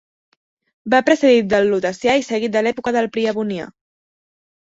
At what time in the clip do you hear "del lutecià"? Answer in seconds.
1.51-2.15